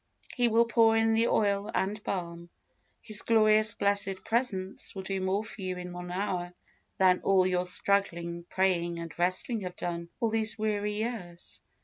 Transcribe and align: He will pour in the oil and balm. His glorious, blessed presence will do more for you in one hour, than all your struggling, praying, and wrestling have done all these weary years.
He 0.35 0.47
will 0.47 0.65
pour 0.65 0.97
in 0.97 1.13
the 1.13 1.27
oil 1.27 1.69
and 1.75 2.03
balm. 2.03 2.49
His 3.03 3.21
glorious, 3.21 3.75
blessed 3.75 4.23
presence 4.25 4.95
will 4.95 5.03
do 5.03 5.21
more 5.21 5.43
for 5.43 5.61
you 5.61 5.77
in 5.77 5.93
one 5.93 6.09
hour, 6.09 6.55
than 6.97 7.19
all 7.21 7.45
your 7.45 7.67
struggling, 7.67 8.43
praying, 8.45 8.97
and 8.97 9.13
wrestling 9.19 9.61
have 9.61 9.75
done 9.75 10.09
all 10.19 10.31
these 10.31 10.57
weary 10.57 10.93
years. 10.93 11.61